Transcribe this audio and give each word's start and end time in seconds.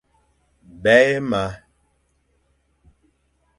Bèye 0.81 1.19
ma. 1.29 1.43